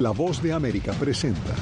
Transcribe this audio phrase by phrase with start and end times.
[0.00, 1.54] La voz de América presenta.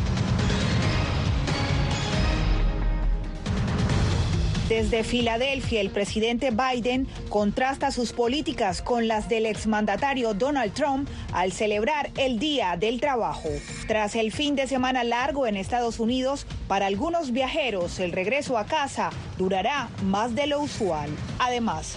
[4.69, 11.51] Desde Filadelfia, el presidente Biden contrasta sus políticas con las del exmandatario Donald Trump al
[11.51, 13.49] celebrar el Día del Trabajo.
[13.89, 18.67] Tras el fin de semana largo en Estados Unidos, para algunos viajeros el regreso a
[18.67, 21.11] casa durará más de lo usual.
[21.41, 21.97] Además,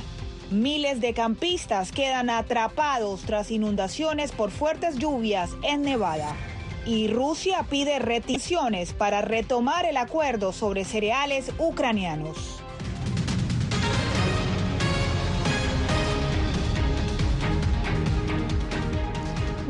[0.52, 6.36] Miles de campistas quedan atrapados tras inundaciones por fuertes lluvias en Nevada.
[6.86, 12.61] Y Rusia pide retenciones para retomar el acuerdo sobre cereales ucranianos.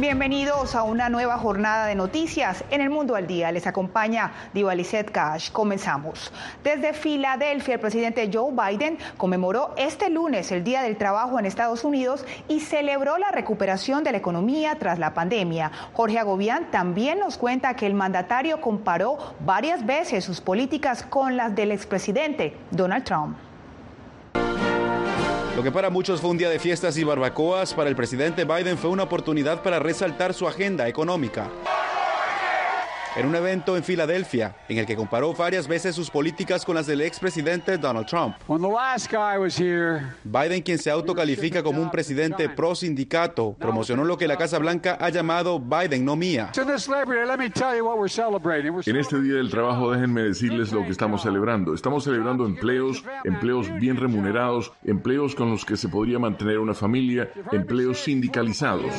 [0.01, 3.51] Bienvenidos a una nueva jornada de noticias en el Mundo al Día.
[3.51, 4.73] Les acompaña Diva
[5.11, 5.51] Cash.
[5.51, 6.33] Comenzamos.
[6.63, 11.83] Desde Filadelfia, el presidente Joe Biden conmemoró este lunes el Día del Trabajo en Estados
[11.83, 15.71] Unidos y celebró la recuperación de la economía tras la pandemia.
[15.93, 21.53] Jorge Agobián también nos cuenta que el mandatario comparó varias veces sus políticas con las
[21.53, 23.50] del expresidente Donald Trump.
[25.55, 28.77] Lo que para muchos fue un día de fiestas y barbacoas, para el presidente Biden
[28.77, 31.49] fue una oportunidad para resaltar su agenda económica
[33.15, 36.87] en un evento en Filadelfia, en el que comparó varias veces sus políticas con las
[36.87, 38.35] del expresidente Donald Trump.
[40.23, 44.97] Biden, quien se autocalifica como un presidente pro sindicato, promocionó lo que la Casa Blanca
[44.99, 46.51] ha llamado Biden no mía.
[48.85, 51.73] En este Día del Trabajo, déjenme decirles lo que estamos celebrando.
[51.73, 57.29] Estamos celebrando empleos, empleos bien remunerados, empleos con los que se podría mantener una familia,
[57.51, 58.93] empleos sindicalizados.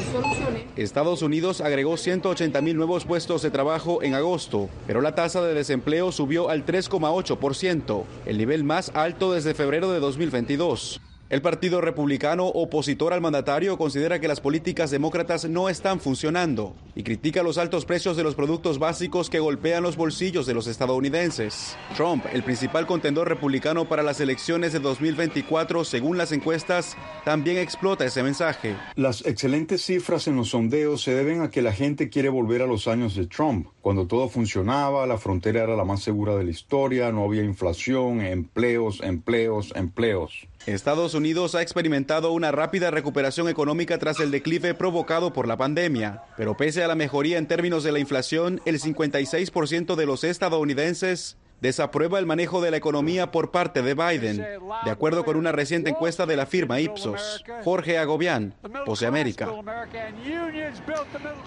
[0.76, 5.54] Estados Unidos agregó 180 mil nuevos puestos de trabajo en agosto, pero la tasa de
[5.54, 11.00] desempleo subió al 3,8%, el nivel más alto desde febrero de 2022.
[11.32, 17.04] El Partido Republicano, opositor al mandatario, considera que las políticas demócratas no están funcionando y
[17.04, 21.74] critica los altos precios de los productos básicos que golpean los bolsillos de los estadounidenses.
[21.96, 28.04] Trump, el principal contendor republicano para las elecciones de 2024, según las encuestas, también explota
[28.04, 28.76] ese mensaje.
[28.94, 32.66] Las excelentes cifras en los sondeos se deben a que la gente quiere volver a
[32.66, 36.50] los años de Trump, cuando todo funcionaba, la frontera era la más segura de la
[36.50, 40.46] historia, no había inflación, empleos, empleos, empleos.
[40.66, 46.22] Estados Unidos ha experimentado una rápida recuperación económica tras el declive provocado por la pandemia,
[46.36, 51.36] pero pese a la mejoría en términos de la inflación, el 56% de los estadounidenses
[51.62, 54.44] desaprueba el manejo de la economía por parte de Biden,
[54.84, 57.44] de acuerdo con una reciente encuesta de la firma Ipsos.
[57.62, 58.52] Jorge Agobián,
[58.84, 59.48] Pose América.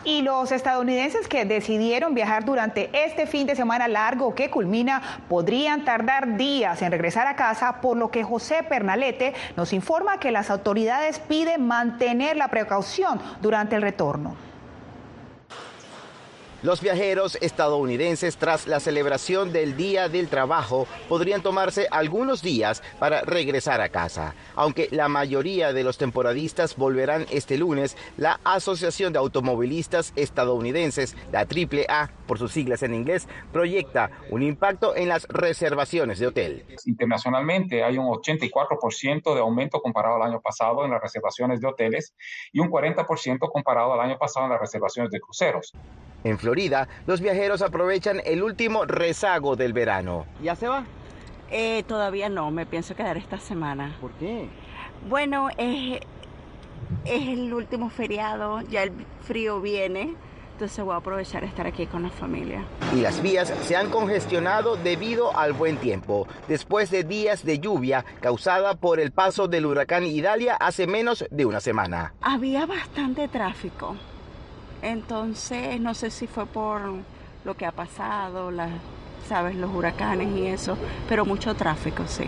[0.06, 5.84] Y los estadounidenses que decidieron viajar durante este fin de semana largo que culmina podrían
[5.84, 10.50] tardar días en regresar a casa, por lo que José Pernalete nos informa que las
[10.50, 14.55] autoridades piden mantener la precaución durante el retorno.
[16.66, 23.22] Los viajeros estadounidenses tras la celebración del Día del Trabajo podrían tomarse algunos días para
[23.22, 24.34] regresar a casa.
[24.56, 31.42] Aunque la mayoría de los temporadistas volverán este lunes, la Asociación de Automovilistas Estadounidenses, la
[31.42, 36.66] AAA por sus siglas en inglés, proyecta un impacto en las reservaciones de hotel.
[36.88, 42.16] Internacionalmente hay un 84% de aumento comparado al año pasado en las reservaciones de hoteles
[42.52, 45.72] y un 40% comparado al año pasado en las reservaciones de cruceros.
[46.26, 50.26] En Florida, los viajeros aprovechan el último rezago del verano.
[50.42, 50.84] ¿Ya se va?
[51.52, 53.96] Eh, todavía no, me pienso quedar esta semana.
[54.02, 54.50] ¿Por qué?
[55.08, 56.00] Bueno, es
[57.06, 58.92] el último feriado, ya el
[59.22, 60.16] frío viene.
[60.54, 62.66] Entonces voy a aprovechar estar aquí con la familia.
[62.96, 68.04] Y las vías se han congestionado debido al buen tiempo, después de días de lluvia
[68.20, 72.16] causada por el paso del huracán Idalia hace menos de una semana.
[72.22, 73.96] Había bastante tráfico.
[74.86, 76.82] Entonces, no sé si fue por
[77.44, 78.52] lo que ha pasado,
[79.28, 80.78] sabes, los huracanes y eso,
[81.10, 82.26] pero mucho tráfico, sí.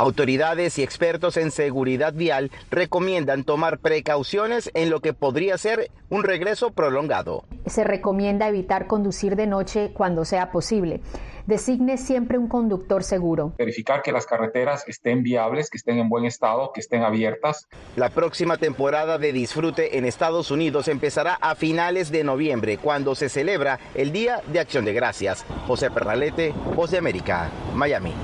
[0.00, 6.24] Autoridades y expertos en seguridad vial recomiendan tomar precauciones en lo que podría ser un
[6.24, 7.44] regreso prolongado.
[7.66, 11.02] Se recomienda evitar conducir de noche cuando sea posible.
[11.44, 13.52] Designe siempre un conductor seguro.
[13.58, 17.68] Verificar que las carreteras estén viables, que estén en buen estado, que estén abiertas.
[17.94, 23.28] La próxima temporada de disfrute en Estados Unidos empezará a finales de noviembre, cuando se
[23.28, 25.44] celebra el Día de Acción de Gracias.
[25.66, 28.14] José Perralete, Voz de América, Miami.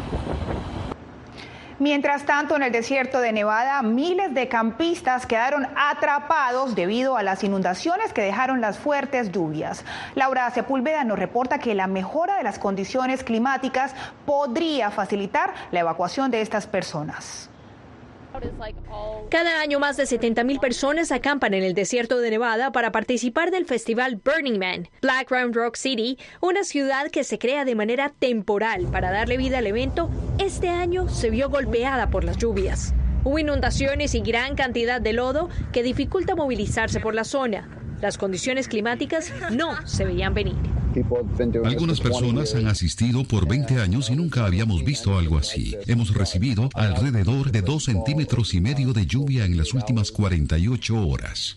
[1.79, 7.45] Mientras tanto, en el desierto de Nevada, miles de campistas quedaron atrapados debido a las
[7.45, 9.85] inundaciones que dejaron las fuertes lluvias.
[10.15, 13.95] Laura Sepúlveda nos reporta que la mejora de las condiciones climáticas
[14.25, 17.51] podría facilitar la evacuación de estas personas.
[19.31, 23.65] Cada año más de 70.000 personas acampan en el desierto de Nevada para participar del
[23.67, 24.89] festival Burning Man.
[25.03, 29.59] Black Round Rock City, una ciudad que se crea de manera temporal para darle vida
[29.59, 32.95] al evento, este año se vio golpeada por las lluvias.
[33.25, 37.69] Hubo inundaciones y gran cantidad de lodo que dificulta movilizarse por la zona.
[38.01, 40.57] Las condiciones climáticas no se veían venir.
[41.65, 45.77] Algunas personas han asistido por 20 años y nunca habíamos visto algo así.
[45.87, 51.55] Hemos recibido alrededor de 2 centímetros y medio de lluvia en las últimas 48 horas.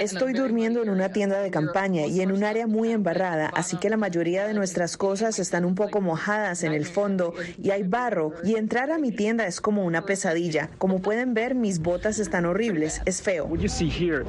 [0.00, 3.90] Estoy durmiendo en una tienda de campaña y en un área muy embarrada, así que
[3.90, 8.32] la mayoría de nuestras cosas están un poco mojadas en el fondo y hay barro
[8.44, 10.70] y entrar a mi tienda es como una pesadilla.
[10.78, 13.50] Como pueden ver, mis botas están horribles, es feo.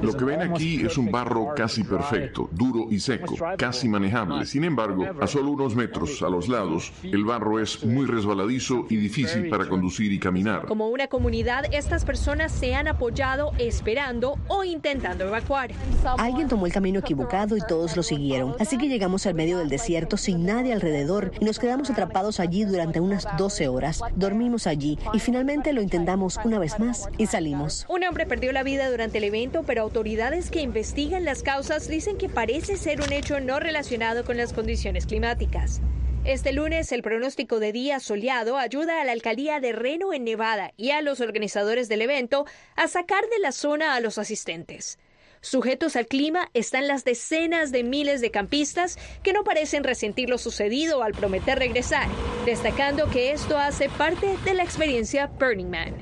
[0.01, 4.63] Lo que ven aquí es un barro casi perfecto, duro y seco, casi manejable sin
[4.63, 9.49] embargo, a solo unos metros a los lados, el barro es muy resbaladizo y difícil
[9.49, 10.65] para conducir y caminar.
[10.65, 15.71] Como una comunidad, estas personas se han apoyado esperando o intentando evacuar.
[16.17, 18.55] Alguien tomó el camino equivocado y todos lo siguieron.
[18.59, 22.65] Así que llegamos al medio del desierto sin nadie alrededor y nos quedamos atrapados allí
[22.65, 24.01] durante unas 12 horas.
[24.15, 27.85] Dormimos allí y finalmente lo intentamos una vez más y salimos.
[27.89, 32.17] Un hombre perdió la vida durante el evento, pero autoridades que investigan las causas dicen
[32.17, 35.81] que parece ser un hecho no relacionado con las condiciones climáticas.
[36.23, 40.71] Este lunes, el pronóstico de día soleado ayuda a la alcaldía de Reno en Nevada
[40.75, 42.45] y a los organizadores del evento
[42.75, 44.97] a sacar de la zona a los asistentes.
[45.41, 50.39] Sujetos al clima están las decenas de miles de campistas que no parecen resentir lo
[50.39, 52.07] sucedido al prometer regresar,
[52.45, 55.93] destacando que esto hace parte de la experiencia Burning Man.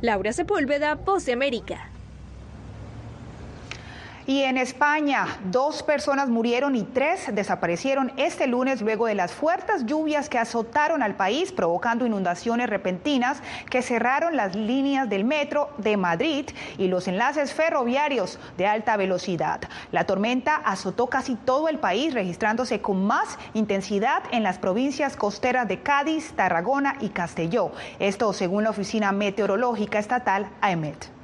[0.00, 1.92] Laura Sepúlveda, Voz de América.
[4.28, 9.86] Y en España, dos personas murieron y tres desaparecieron este lunes luego de las fuertes
[9.86, 13.38] lluvias que azotaron al país, provocando inundaciones repentinas
[13.70, 16.44] que cerraron las líneas del metro de Madrid
[16.76, 19.62] y los enlaces ferroviarios de alta velocidad.
[19.92, 25.66] La tormenta azotó casi todo el país, registrándose con más intensidad en las provincias costeras
[25.68, 27.72] de Cádiz, Tarragona y Castelló.
[27.98, 31.17] Esto según la Oficina Meteorológica Estatal, AEMET.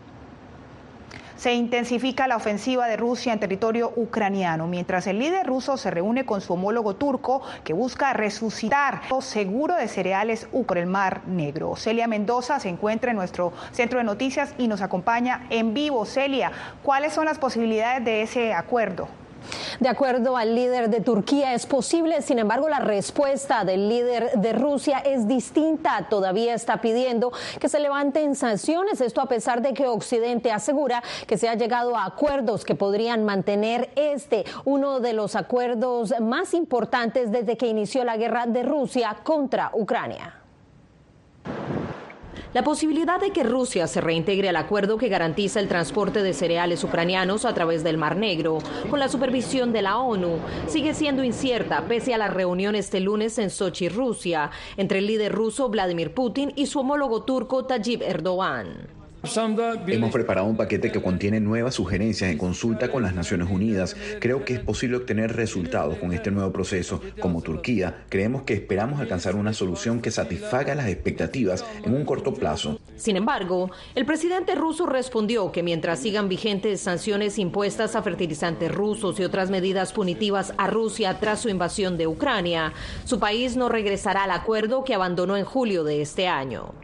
[1.45, 6.25] Se intensifica la ofensiva de Rusia en territorio ucraniano, mientras el líder ruso se reúne
[6.25, 11.77] con su homólogo turco que busca resucitar el seguro de cereales por el Mar Negro.
[11.77, 16.07] Celia Mendoza se encuentra en nuestro centro de noticias y nos acompaña en vivo.
[16.07, 16.51] Celia,
[16.83, 19.07] ¿cuáles son las posibilidades de ese acuerdo?
[19.81, 24.53] De acuerdo al líder de Turquía es posible, sin embargo la respuesta del líder de
[24.53, 26.07] Rusia es distinta.
[26.09, 31.39] Todavía está pidiendo que se levanten sanciones, esto a pesar de que Occidente asegura que
[31.39, 37.33] se ha llegado a acuerdos que podrían mantener este, uno de los acuerdos más importantes
[37.33, 40.44] desde que inició la guerra de Rusia contra Ucrania.
[42.55, 46.85] La posibilidad de que Rusia se reintegre al acuerdo que garantiza el transporte de cereales
[46.85, 48.59] ucranianos a través del Mar Negro,
[48.89, 53.39] con la supervisión de la ONU, sigue siendo incierta pese a la reunión este lunes
[53.39, 59.04] en Sochi, Rusia, entre el líder ruso Vladimir Putin y su homólogo turco Tayyip Erdogan.
[59.87, 63.97] Hemos preparado un paquete que contiene nuevas sugerencias en consulta con las Naciones Unidas.
[64.21, 67.01] Creo que es posible obtener resultados con este nuevo proceso.
[67.21, 72.35] Como Turquía, creemos que esperamos alcanzar una solución que satisfaga las expectativas en un corto
[72.35, 72.79] plazo.
[72.97, 79.19] Sin embargo, el presidente ruso respondió que mientras sigan vigentes sanciones impuestas a fertilizantes rusos
[79.19, 82.73] y otras medidas punitivas a Rusia tras su invasión de Ucrania,
[83.05, 86.75] su país no regresará al acuerdo que abandonó en julio de este año.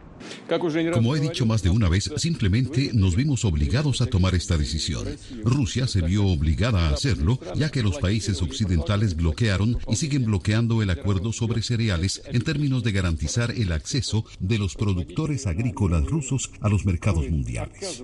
[0.93, 5.05] Como he dicho más de una vez, simplemente nos vimos obligados a tomar esta decisión.
[5.43, 10.81] Rusia se vio obligada a hacerlo, ya que los países occidentales bloquearon y siguen bloqueando
[10.81, 16.51] el acuerdo sobre cereales en términos de garantizar el acceso de los productores agrícolas rusos
[16.61, 18.03] a los mercados mundiales.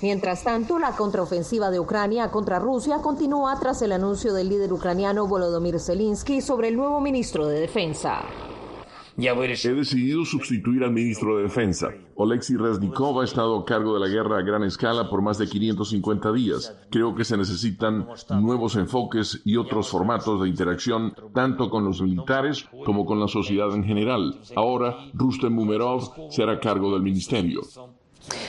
[0.00, 5.26] Mientras tanto, la contraofensiva de Ucrania contra Rusia continúa tras el anuncio del líder ucraniano
[5.26, 8.22] Volodymyr Zelensky sobre el nuevo ministro de Defensa.
[9.20, 11.88] He decidido sustituir al ministro de Defensa.
[12.14, 15.48] Oleksiy Reznikov ha estado a cargo de la guerra a gran escala por más de
[15.48, 16.76] 550 días.
[16.88, 18.06] Creo que se necesitan
[18.40, 23.74] nuevos enfoques y otros formatos de interacción, tanto con los militares como con la sociedad
[23.74, 24.38] en general.
[24.54, 27.62] Ahora, Rustem Umerov será cargo del ministerio.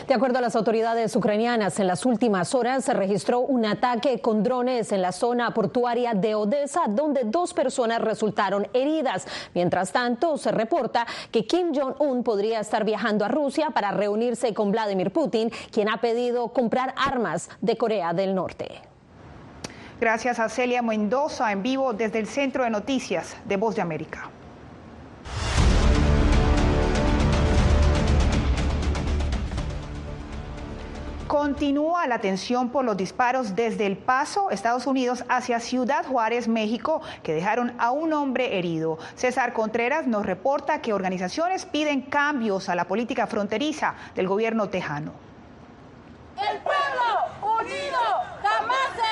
[0.10, 4.42] De acuerdo a las autoridades ucranianas, en las últimas horas se registró un ataque con
[4.42, 9.28] drones en la zona portuaria de Odessa, donde dos personas resultaron heridas.
[9.54, 14.72] Mientras tanto, se reporta que Kim Jong-un podría estar viajando a Rusia para reunirse con
[14.72, 18.82] Vladimir Putin, quien ha pedido comprar armas de Corea del Norte.
[20.02, 24.32] Gracias a Celia Mendoza en vivo desde el Centro de Noticias de Voz de América.
[31.30, 37.04] Continúa la tensión por los disparos desde El Paso, Estados Unidos, hacia Ciudad Juárez, México,
[37.22, 38.98] que dejaron a un hombre herido.
[39.14, 45.12] César Contreras nos reporta que organizaciones piden cambios a la política fronteriza del gobierno tejano.
[46.36, 48.00] El pueblo unido
[48.42, 49.09] jamás vencido.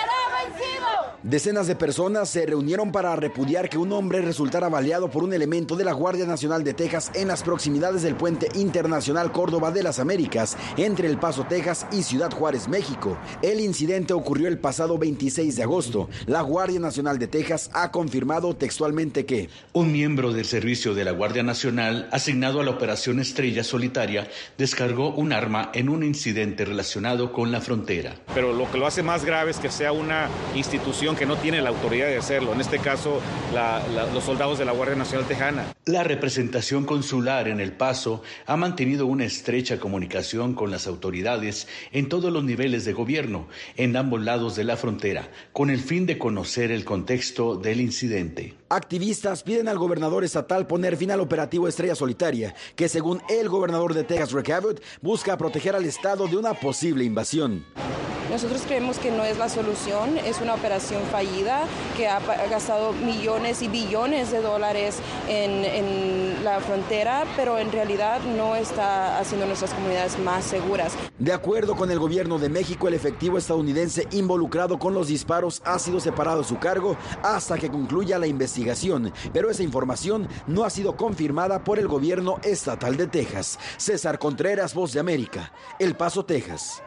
[1.29, 5.75] Decenas de personas se reunieron para repudiar que un hombre resultara baleado por un elemento
[5.75, 9.99] de la Guardia Nacional de Texas en las proximidades del puente internacional Córdoba de las
[9.99, 13.17] Américas, entre El Paso, Texas y Ciudad Juárez, México.
[13.41, 16.07] El incidente ocurrió el pasado 26 de agosto.
[16.27, 21.11] La Guardia Nacional de Texas ha confirmado textualmente que un miembro del servicio de la
[21.11, 27.33] Guardia Nacional asignado a la Operación Estrella Solitaria descargó un arma en un incidente relacionado
[27.33, 28.15] con la frontera.
[28.33, 31.61] Pero lo que lo hace más grave es que sea una institución que no tiene
[31.61, 33.19] la autoridad de hacerlo, en este caso
[34.13, 35.73] los soldados de la Guardia Nacional Tejana.
[35.85, 42.09] La representación consular en El Paso ha mantenido una estrecha comunicación con las autoridades en
[42.09, 46.17] todos los niveles de gobierno, en ambos lados de la frontera, con el fin de
[46.17, 48.53] conocer el contexto del incidente.
[48.69, 53.93] Activistas piden al gobernador estatal poner fin al operativo Estrella Solitaria, que según el gobernador
[53.93, 57.65] de Texas, Rick Abbott, busca proteger al estado de una posible invasión.
[58.29, 61.61] Nosotros creemos que no es la solución, es una operación fallida
[61.95, 62.19] que ha
[62.49, 64.97] gastado millones y billones de dólares
[65.29, 70.93] en, la frontera, pero en realidad no está haciendo nuestras comunidades más seguras.
[71.17, 75.79] De acuerdo con el gobierno de México, el efectivo estadounidense involucrado con los disparos ha
[75.79, 80.69] sido separado de su cargo hasta que concluya la investigación, pero esa información no ha
[80.69, 83.57] sido confirmada por el gobierno estatal de Texas.
[83.77, 86.83] César Contreras, Voz de América, El Paso, Texas.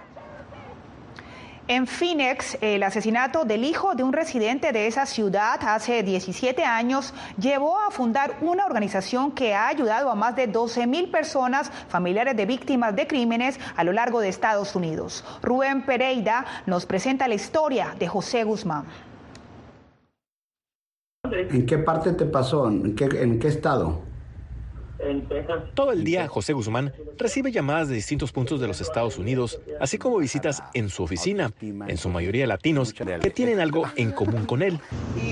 [1.70, 7.14] En Phoenix, el asesinato del hijo de un residente de esa ciudad hace 17 años
[7.38, 12.36] llevó a fundar una organización que ha ayudado a más de 12 mil personas familiares
[12.36, 15.24] de víctimas de crímenes a lo largo de Estados Unidos.
[15.42, 18.86] Rubén Pereira nos presenta la historia de José Guzmán.
[21.22, 22.66] ¿En qué parte te pasó?
[22.66, 24.09] ¿En qué, en qué estado?
[25.74, 29.98] Todo el día, José Guzmán recibe llamadas de distintos puntos de los Estados Unidos, así
[29.98, 34.62] como visitas en su oficina, en su mayoría latinos, que tienen algo en común con
[34.62, 34.78] él.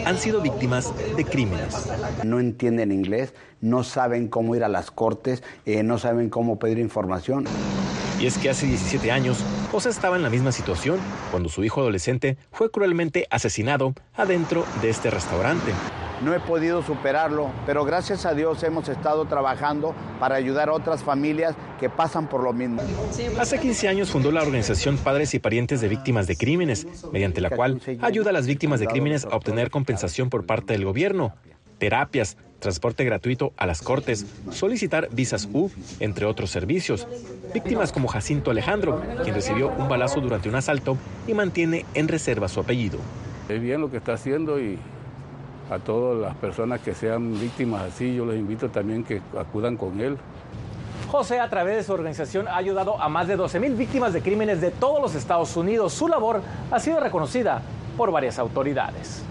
[0.04, 1.90] Han sido víctimas de crímenes.
[2.24, 6.78] No entienden inglés, no saben cómo ir a las cortes, eh, no saben cómo pedir
[6.78, 7.44] información.
[8.20, 10.98] Y es que hace 17 años, José estaba en la misma situación
[11.30, 15.72] cuando su hijo adolescente fue cruelmente asesinado adentro de este restaurante.
[16.22, 21.02] No he podido superarlo, pero gracias a Dios hemos estado trabajando para ayudar a otras
[21.02, 22.82] familias que pasan por lo mismo.
[23.38, 27.50] Hace 15 años fundó la organización Padres y Parientes de Víctimas de Crímenes, mediante la
[27.50, 31.34] cual ayuda a las víctimas de crímenes a obtener compensación por parte del gobierno,
[31.78, 35.70] terapias, transporte gratuito a las cortes, solicitar visas U,
[36.00, 37.06] entre otros servicios.
[37.54, 40.96] Víctimas como Jacinto Alejandro, quien recibió un balazo durante un asalto
[41.28, 42.98] y mantiene en reserva su apellido.
[43.48, 44.78] Es bien lo que está haciendo y
[45.70, 50.00] a todas las personas que sean víctimas así, yo les invito también que acudan con
[50.00, 50.16] él.
[51.08, 54.60] José, a través de su organización, ha ayudado a más de 12.000 víctimas de crímenes
[54.60, 55.92] de todos los Estados Unidos.
[55.94, 57.62] Su labor ha sido reconocida
[57.96, 59.22] por varias autoridades.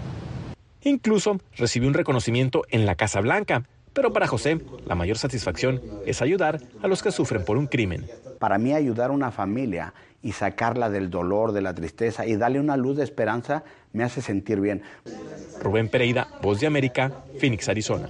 [0.82, 3.64] Incluso recibió un reconocimiento en la Casa Blanca.
[3.92, 8.06] Pero para José, la mayor satisfacción es ayudar a los que sufren por un crimen.
[8.38, 12.60] Para mí ayudar a una familia y sacarla del dolor, de la tristeza y darle
[12.60, 14.82] una luz de esperanza me hace sentir bien.
[15.60, 18.08] Rubén Pereira, Voz de América, Phoenix, Arizona.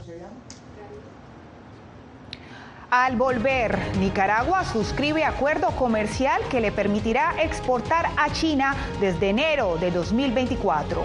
[2.90, 9.90] Al volver, Nicaragua suscribe acuerdo comercial que le permitirá exportar a China desde enero de
[9.90, 11.04] 2024.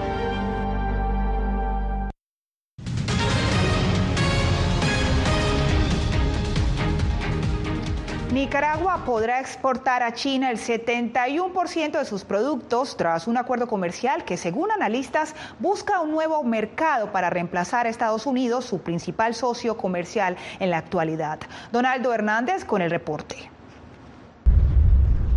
[8.41, 14.35] Nicaragua podrá exportar a China el 71% de sus productos tras un acuerdo comercial que,
[14.35, 20.37] según analistas, busca un nuevo mercado para reemplazar a Estados Unidos, su principal socio comercial
[20.59, 21.39] en la actualidad.
[21.71, 23.35] Donaldo Hernández con el reporte.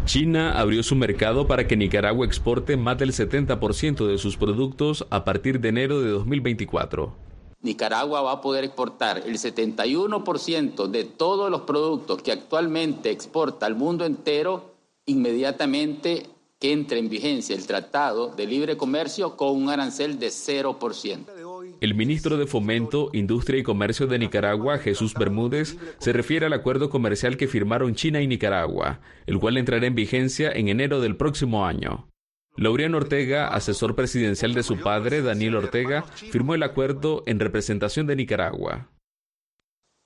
[0.06, 5.26] China abrió su mercado para que Nicaragua exporte más del 70% de sus productos a
[5.26, 7.33] partir de enero de 2024.
[7.64, 13.74] Nicaragua va a poder exportar el 71% de todos los productos que actualmente exporta al
[13.74, 14.74] mundo entero
[15.06, 16.26] inmediatamente
[16.60, 21.74] que entre en vigencia el Tratado de Libre Comercio con un arancel de 0%.
[21.80, 26.90] El ministro de Fomento, Industria y Comercio de Nicaragua, Jesús Bermúdez, se refiere al acuerdo
[26.90, 31.64] comercial que firmaron China y Nicaragua, el cual entrará en vigencia en enero del próximo
[31.66, 32.08] año.
[32.56, 38.14] Laureano Ortega, asesor presidencial de su padre, Daniel Ortega, firmó el acuerdo en representación de
[38.14, 38.90] Nicaragua.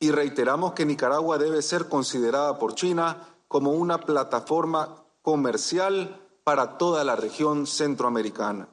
[0.01, 7.05] Y reiteramos que Nicaragua debe ser considerada por China como una plataforma comercial para toda
[7.05, 8.69] la región centroamericana.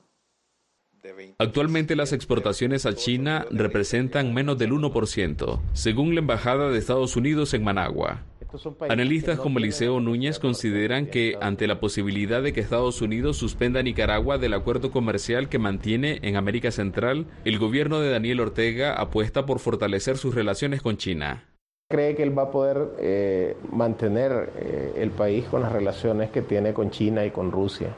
[1.38, 7.54] Actualmente las exportaciones a China representan menos del 1%, según la Embajada de Estados Unidos
[7.54, 8.24] en Managua.
[8.90, 13.84] Analistas como Eliseo Núñez consideran que ante la posibilidad de que Estados Unidos suspenda a
[13.84, 19.46] Nicaragua del acuerdo comercial que mantiene en América Central, el gobierno de Daniel Ortega apuesta
[19.46, 21.44] por fortalecer sus relaciones con China.
[21.90, 26.42] Cree que él va a poder eh, mantener eh, el país con las relaciones que
[26.42, 27.96] tiene con China y con Rusia.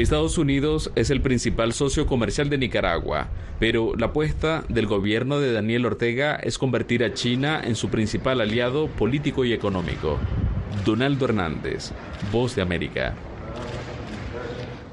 [0.00, 5.52] Estados Unidos es el principal socio comercial de Nicaragua, pero la apuesta del gobierno de
[5.52, 10.18] Daniel Ortega es convertir a China en su principal aliado político y económico.
[10.84, 11.92] Donaldo Hernández,
[12.32, 13.14] Voz de América.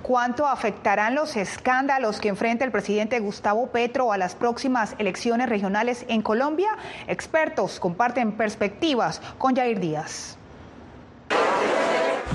[0.01, 6.05] ¿Cuánto afectarán los escándalos que enfrenta el presidente Gustavo Petro a las próximas elecciones regionales
[6.07, 6.69] en Colombia?
[7.07, 10.36] Expertos comparten perspectivas con Jair Díaz.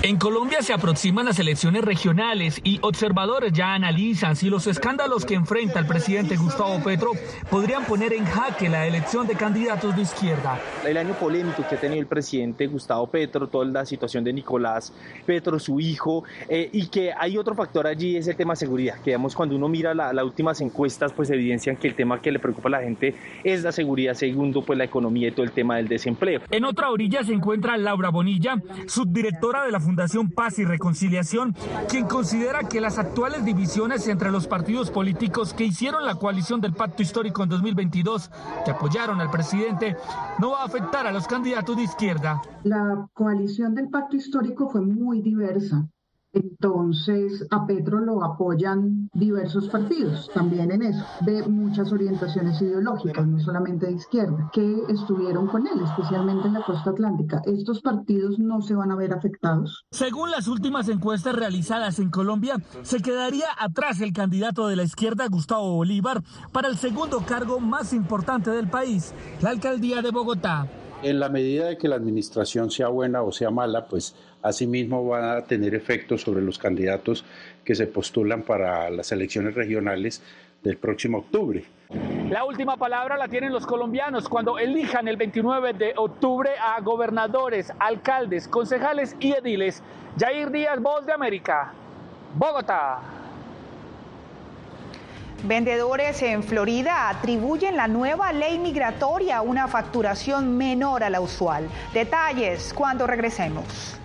[0.04, 5.34] En Colombia se aproximan las elecciones regionales y observadores ya analizan si los escándalos que
[5.34, 7.12] enfrenta el presidente Gustavo Petro
[7.48, 10.58] podrían poner en jaque la elección de candidatos de izquierda.
[10.84, 14.92] El año polémico que ha tenido el presidente Gustavo Petro, toda la situación de Nicolás
[15.24, 19.10] Petro, su hijo, eh, y que hay otro factor allí, es el tema seguridad, que
[19.10, 22.68] digamos cuando uno mira las últimas encuestas, pues evidencian que el tema que le preocupa
[22.68, 25.86] a la gente es la seguridad, segundo, pues la economía y todo el tema del
[25.86, 26.40] desempleo.
[26.50, 28.56] En otra orilla se encuentra Laura Bonilla,
[28.88, 29.91] subdirectora de la Fundación
[30.34, 31.54] Paz y Reconciliación,
[31.88, 36.72] quien considera que las actuales divisiones entre los partidos políticos que hicieron la coalición del
[36.72, 38.30] Pacto Histórico en 2022,
[38.64, 39.96] que apoyaron al presidente,
[40.38, 42.42] no va a afectar a los candidatos de izquierda.
[42.64, 45.88] La coalición del Pacto Histórico fue muy diversa.
[46.32, 53.38] Entonces, a Petro lo apoyan diversos partidos, también en eso, de muchas orientaciones ideológicas, no
[53.38, 57.42] solamente de izquierda, que estuvieron con él, especialmente en la costa atlántica.
[57.44, 59.84] Estos partidos no se van a ver afectados.
[59.90, 65.26] Según las últimas encuestas realizadas en Colombia, se quedaría atrás el candidato de la izquierda,
[65.28, 70.66] Gustavo Bolívar, para el segundo cargo más importante del país, la alcaldía de Bogotá.
[71.02, 75.36] En la medida de que la administración sea buena o sea mala, pues asimismo va
[75.36, 77.24] a tener efectos sobre los candidatos
[77.64, 80.22] que se postulan para las elecciones regionales
[80.62, 81.64] del próximo octubre.
[82.30, 87.72] La última palabra la tienen los colombianos cuando elijan el 29 de octubre a gobernadores,
[87.80, 89.82] alcaldes, concejales y ediles.
[90.18, 91.72] Jair Díaz, Voz de América,
[92.36, 93.21] Bogotá.
[95.44, 101.68] Vendedores en Florida atribuyen la nueva ley migratoria a una facturación menor a la usual.
[101.92, 103.98] Detalles cuando regresemos.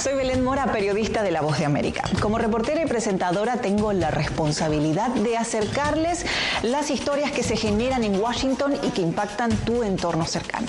[0.00, 2.02] Soy Belén Mora, periodista de La Voz de América.
[2.22, 6.24] Como reportera y presentadora tengo la responsabilidad de acercarles
[6.62, 10.68] las historias que se generan en Washington y que impactan tu entorno cercano.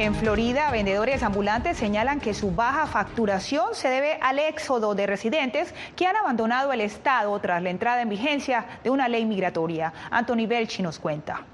[0.00, 5.74] En Florida, vendedores ambulantes señalan que su baja facturación se debe al éxodo de residentes
[5.94, 9.92] que han abandonado el estado tras la entrada en vigencia de una ley migratoria.
[10.10, 11.44] Anthony Belchi nos cuenta.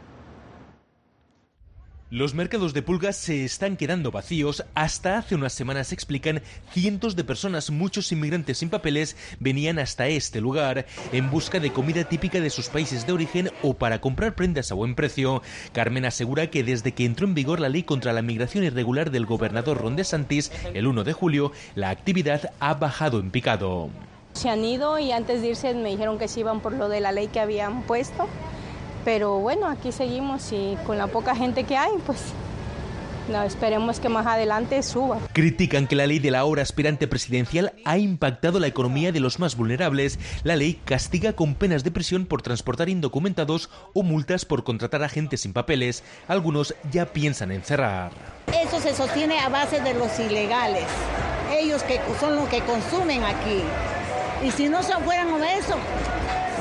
[2.09, 4.65] Los mercados de pulgas se están quedando vacíos.
[4.77, 6.41] Hasta hace unas semanas explican
[6.71, 12.05] cientos de personas, muchos inmigrantes sin papeles, venían hasta este lugar en busca de comida
[12.05, 15.43] típica de sus países de origen o para comprar prendas a buen precio.
[15.73, 19.27] Carmen asegura que desde que entró en vigor la ley contra la migración irregular del
[19.27, 23.91] gobernador Ron DeSantis el 1 de julio, la actividad ha bajado en picado.
[24.33, 27.01] Se han ido y antes de irse me dijeron que se iban por lo de
[27.01, 28.29] la ley que habían puesto
[29.07, 32.19] pero bueno, aquí seguimos y con la poca gente que hay, pues
[33.29, 35.21] no, esperemos que más adelante suba.
[35.33, 39.39] Critican que la ley de la hora aspirante presidencial ha impactado la economía de los
[39.39, 40.19] más vulnerables.
[40.43, 45.09] La ley castiga con penas de prisión por transportar indocumentados o multas por contratar a
[45.09, 46.03] gente sin papeles.
[46.27, 48.11] Algunos ya piensan en cerrar.
[48.61, 50.87] Eso se sostiene a base de los ilegales.
[51.57, 53.63] Ellos que son los que consumen aquí.
[54.45, 55.77] Y si no se fueran eso,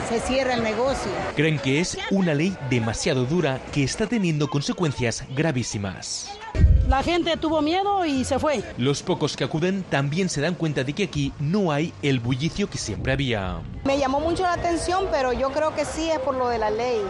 [0.05, 1.11] se cierra el negocio.
[1.35, 6.39] Creen que es una ley demasiado dura que está teniendo consecuencias gravísimas.
[6.87, 8.63] La gente tuvo miedo y se fue.
[8.77, 12.69] Los pocos que acuden también se dan cuenta de que aquí no hay el bullicio
[12.69, 13.59] que siempre había.
[13.85, 16.69] Me llamó mucho la atención, pero yo creo que sí es por lo de la
[16.69, 17.01] ley,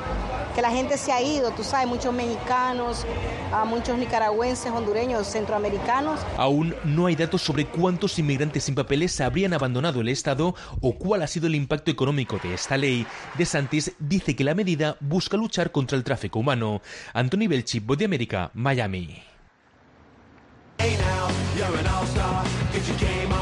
[0.56, 3.06] que la gente se ha ido, tú sabes, muchos mexicanos,
[3.52, 6.22] a muchos nicaragüenses, hondureños, centroamericanos.
[6.38, 11.22] Aún no hay datos sobre cuántos inmigrantes sin papeles habrían abandonado el Estado o cuál
[11.22, 13.06] ha sido el impacto económico de esta ley.
[13.38, 16.82] De Santis dice que la medida busca luchar contra el tráfico humano.
[17.14, 19.35] Anthony Belchi, Voz de América, Miami.
[21.68, 22.46] You're an all-star.
[22.74, 23.35] Get your game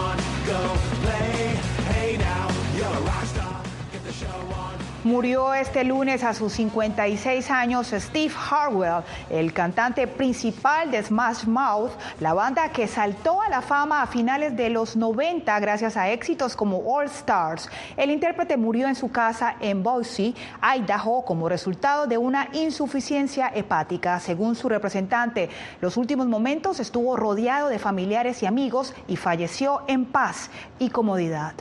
[5.03, 11.91] Murió este lunes a sus 56 años Steve Harwell, el cantante principal de Smash Mouth,
[12.21, 16.55] la banda que saltó a la fama a finales de los 90 gracias a éxitos
[16.55, 17.69] como All Stars.
[17.97, 24.21] El intérprete murió en su casa en Boise, Idaho, como resultado de una insuficiencia hepática.
[24.21, 25.49] Según su representante,
[25.81, 31.55] los últimos momentos estuvo rodeado de familiares y amigos y falleció en paz y comodidad.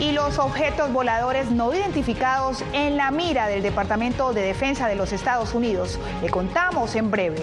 [0.00, 5.12] Y los objetos voladores no identificados en la mira del Departamento de Defensa de los
[5.12, 5.98] Estados Unidos.
[6.22, 7.42] Le contamos en breve.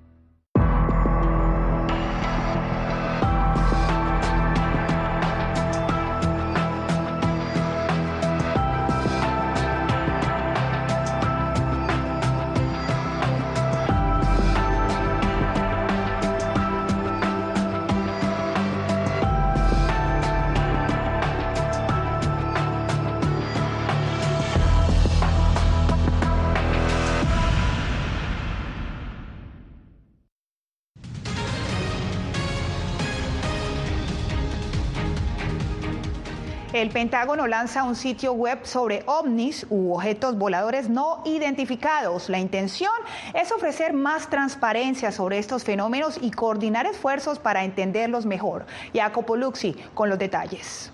[36.81, 42.27] El Pentágono lanza un sitio web sobre ovnis u objetos voladores no identificados.
[42.27, 42.91] La intención
[43.35, 48.65] es ofrecer más transparencia sobre estos fenómenos y coordinar esfuerzos para entenderlos mejor.
[48.95, 50.91] Jacopo Luxi con los detalles.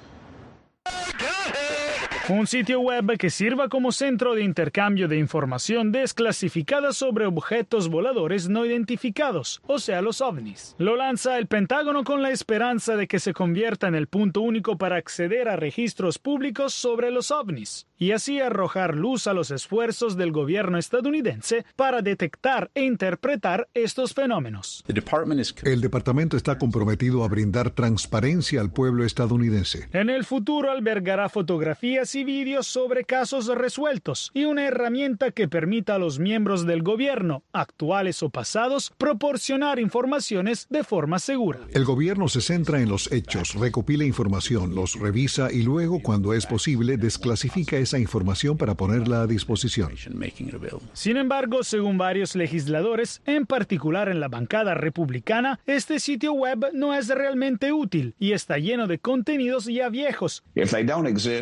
[2.29, 8.49] Un sitio web que sirva como centro de intercambio de información desclasificada sobre objetos voladores
[8.49, 10.75] no identificados, o sea, los ovnis.
[10.77, 14.77] Lo lanza el Pentágono con la esperanza de que se convierta en el punto único
[14.77, 20.17] para acceder a registros públicos sobre los ovnis y así arrojar luz a los esfuerzos
[20.17, 24.83] del gobierno estadounidense para detectar e interpretar estos fenómenos.
[25.63, 29.87] El departamento está comprometido a brindar transparencia al pueblo estadounidense.
[29.93, 35.95] En el futuro albergará fotografías y vídeos sobre casos resueltos y una herramienta que permita
[35.95, 41.59] a los miembros del gobierno, actuales o pasados, proporcionar informaciones de forma segura.
[41.73, 46.45] El gobierno se centra en los hechos, recopila información, los revisa y luego, cuando es
[46.45, 49.93] posible, desclasifica esa información para ponerla a disposición.
[50.93, 56.93] Sin embargo, según varios legisladores, en particular en la bancada republicana, este sitio web no
[56.93, 60.43] es realmente útil y está lleno de contenidos ya viejos.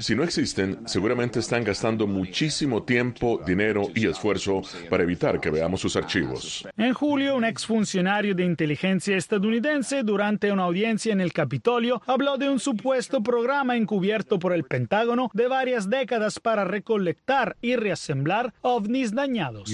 [0.01, 5.81] Si no existen, seguramente están gastando muchísimo tiempo, dinero y esfuerzo para evitar que veamos
[5.81, 6.67] sus archivos.
[6.77, 12.49] En julio, un exfuncionario de inteligencia estadounidense durante una audiencia en el Capitolio habló de
[12.49, 19.13] un supuesto programa encubierto por el Pentágono de varias décadas para recolectar y reasemblar ovnis
[19.13, 19.71] dañados.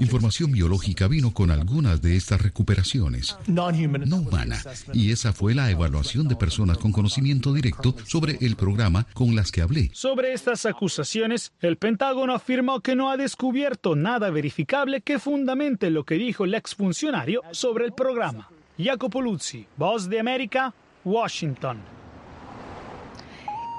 [0.00, 3.68] Información biológica vino con algunas de estas recuperaciones, no
[4.16, 9.34] humana, y esa fue la evaluación de personas con conocimiento directo sobre el programa con
[9.34, 9.90] las que hablé.
[10.02, 16.02] Sobre estas acusaciones, el Pentágono afirmó que no ha descubierto nada verificable que fundamente lo
[16.02, 18.50] que dijo el exfuncionario sobre el programa.
[18.76, 22.01] Jacopo Luzzi, Voz de América, Washington.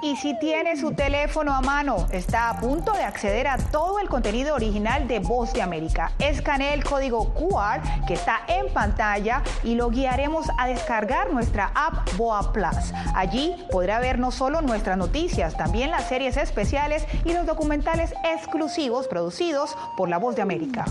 [0.03, 4.09] Y si tiene su teléfono a mano, está a punto de acceder a todo el
[4.09, 6.11] contenido original de Voz de América.
[6.19, 12.17] Escanee el código QR que está en pantalla y lo guiaremos a descargar nuestra app
[12.17, 12.91] Boa Plus.
[13.15, 19.07] Allí podrá ver no solo nuestras noticias, también las series especiales y los documentales exclusivos
[19.07, 20.83] producidos por La Voz de América.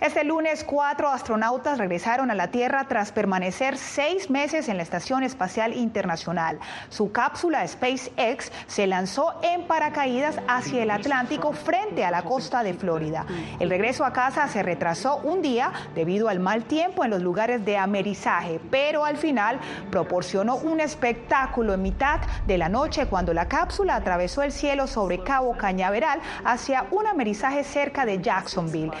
[0.00, 5.22] Este lunes, cuatro astronautas regresaron a la Tierra tras permanecer seis meses en la Estación
[5.22, 6.58] Espacial Internacional.
[6.90, 12.74] Su cápsula SpaceX se lanzó en paracaídas hacia el Atlántico frente a la costa de
[12.74, 13.24] Florida.
[13.58, 17.64] El regreso a casa se retrasó un día debido al mal tiempo en los lugares
[17.64, 19.58] de amerizaje, pero al final
[19.90, 25.22] proporcionó un espectáculo en mitad de la noche cuando la cápsula atravesó el cielo sobre
[25.22, 28.92] Cabo Cañaveral hacia un amerizaje cerca de Jacksonville.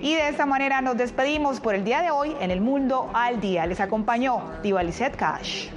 [0.00, 3.40] Y de esta manera nos despedimos por el día de hoy en el Mundo al
[3.40, 3.66] Día.
[3.66, 4.82] Les acompañó Diva
[5.16, 5.68] Cash.